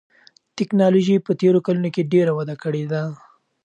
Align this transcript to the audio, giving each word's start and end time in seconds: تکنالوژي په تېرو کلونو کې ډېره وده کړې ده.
تکنالوژي 0.57 1.15
په 1.25 1.31
تېرو 1.41 1.59
کلونو 1.65 1.89
کې 1.95 2.09
ډېره 2.13 2.31
وده 2.35 2.55
کړې 2.63 2.83
ده. 2.91 3.03